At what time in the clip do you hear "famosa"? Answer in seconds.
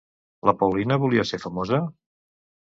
1.45-1.81